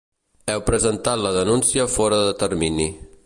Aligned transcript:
Heu 0.53 0.63
presentat 0.69 1.21
la 1.25 1.33
denúncia 1.37 1.87
fora 1.99 2.21
de 2.29 2.35
termini. 2.45 2.91